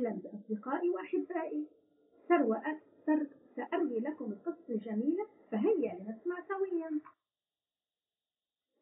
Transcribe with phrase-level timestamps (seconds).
[0.00, 1.66] أهلا بأصدقائي وأحبائي.
[2.28, 2.62] سروى
[3.06, 3.26] سر
[3.56, 7.00] سأروي لكم القصة الجميلة فهيا لنسمع سويا.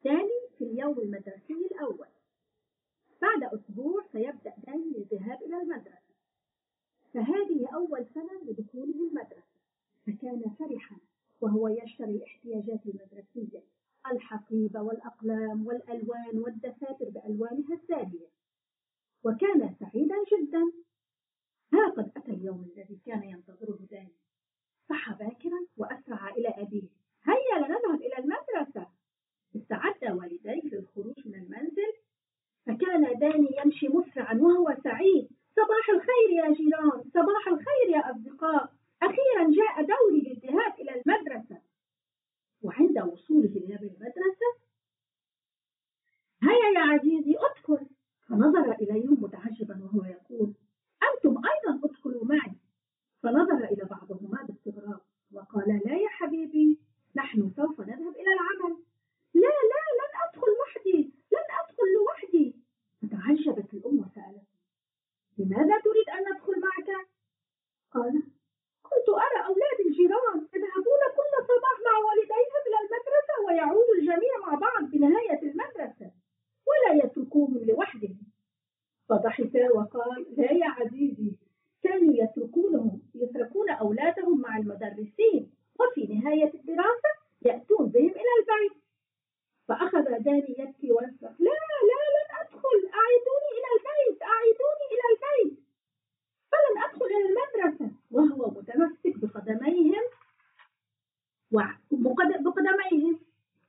[0.04, 2.06] داني في اليوم المدرسي الأول.
[3.22, 6.14] بعد أسبوع سيبدأ داني للذهاب إلى المدرسة.
[7.14, 9.58] فهذه أول سنة لدخوله المدرسة.
[10.06, 10.96] فكان فرحا
[11.40, 13.62] وهو يشتري الاحتياجات المدرسية.
[14.12, 18.28] الحقيبة والأقلام والألوان والدفاتر بألوانها الزاهية
[19.24, 19.62] وكان
[23.08, 24.14] كان ينتظره داني
[24.88, 26.88] صحى باكرا وأسرع إلى أبيه.
[27.24, 28.86] هيا لنذهب إلى المدرسة.
[29.56, 31.92] استعد والديه للخروج من المنزل.
[32.66, 35.28] فكان داني يمشي مسرعا وهو سعيد.
[35.56, 37.02] صباح الخير يا جيران.
[37.14, 38.72] صباح الخير يا أصدقاء.
[39.02, 41.60] أخيرا جاء دوري للذهاب إلى المدرسة.
[42.62, 44.17] وعند وصوله إلى المدرسة
[55.88, 56.78] لا يا حبيبي
[57.16, 58.76] نحن سوف نذهب إلى العمل.
[59.34, 61.00] لا لا لن أدخل وحدي
[61.32, 62.54] لن أدخل لوحدي.
[63.02, 64.46] فتعجبت الأم وسألته
[65.38, 67.08] لماذا تريد أن ندخل معك؟
[67.94, 68.22] قال
[68.82, 74.90] كنت أرى أولاد الجيران يذهبون كل صباح مع والديهم إلى المدرسة ويعود الجميع مع بعض
[74.90, 76.12] بنهاية المدرسة
[76.68, 78.18] ولا يتركوهم لوحدهم.
[79.08, 81.32] فضحك وقال لا يا عزيزي
[81.82, 83.00] كانوا يتركونهم.
[90.28, 91.58] فأخذ داني يبكي ويصرخ لا
[91.90, 92.78] لا لن أدخل.
[93.00, 94.22] أعيدوني إلى البيت.
[94.22, 95.58] أعيدوني إلى البيت.
[96.52, 97.90] فلن أدخل إلى المدرسة.
[98.10, 100.02] وهو متمسك بقدميهم
[102.40, 103.20] بقدميهم.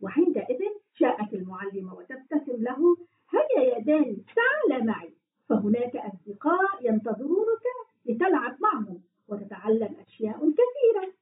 [0.01, 0.61] وعندئذ
[0.97, 2.97] جاءت المعلمة وتبتسم له.
[3.29, 5.13] هيا يا داني تعال معي.
[5.49, 7.65] فهناك أصدقاء ينتظرونك
[8.05, 11.13] لتلعب معهم وتتعلم أشياء كثيرة.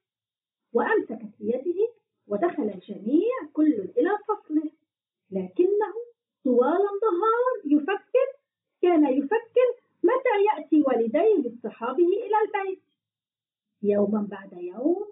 [0.72, 1.88] وأمسكت بيده
[2.28, 4.77] ودخل الجميع كل إلى فصله.
[5.30, 5.94] لكنه
[6.44, 8.28] طوال النهار يفكر
[8.82, 9.68] كان يفكر
[10.02, 12.82] متى يأتي والديه لاصطحابه إلى البيت.
[13.82, 15.06] يوما بعد يوم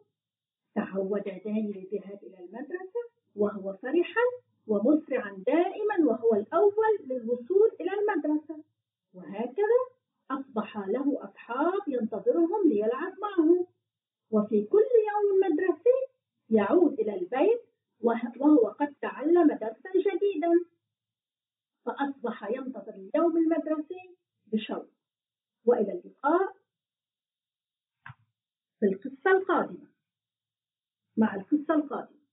[0.74, 3.02] تعود داني للذهاب إلى المدرسة
[3.36, 4.26] وهو فرحا
[4.66, 8.62] ومسرعا دائما وهو الأول للوصول إلى المدرسة.
[9.14, 9.80] وهكذا
[10.30, 13.66] أصبح له أصحاب ينتظرهم ليلعب معهم
[14.30, 15.98] وفي كل يوم مدرسي
[16.50, 17.60] يعود إلى البيت
[18.00, 19.85] وهو قد تعلم درسا
[21.86, 24.16] فأصبح ينتظر اليوم المدرسي
[24.46, 24.86] بشوق
[25.64, 26.56] وإلى اللقاء
[28.80, 29.88] في القصة القادمة.
[31.16, 32.25] مع القصة القادمة.